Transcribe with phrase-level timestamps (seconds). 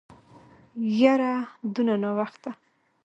[1.01, 1.33] يره
[1.73, 2.51] دونه ناوخته.